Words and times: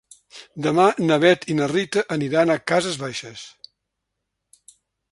Demà 0.67 0.85
na 1.09 1.17
Bet 1.25 1.45
i 1.55 1.57
na 1.59 1.67
Rita 1.73 2.05
aniran 2.17 2.55
a 2.55 2.59
Cases 2.73 2.99
Baixes. 3.05 3.49